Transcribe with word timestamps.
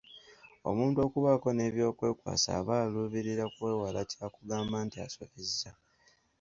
Omuntu 0.69 0.97
okubaako 1.05 1.47
n'eby'okwekwasa 1.53 2.49
aba 2.59 2.73
aluubirira 2.83 3.45
kwewala 3.55 4.01
kya 4.11 4.27
kugamba 4.35 4.75
nti 4.85 4.97
asobezza. 5.05 5.71